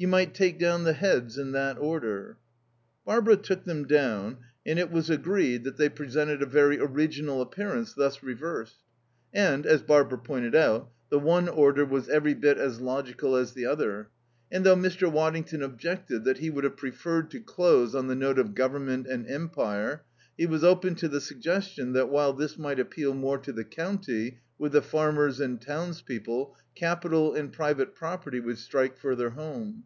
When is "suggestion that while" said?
21.20-22.32